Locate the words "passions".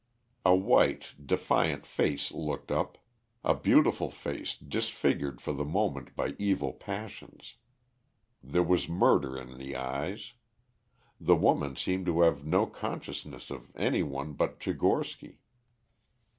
6.73-7.53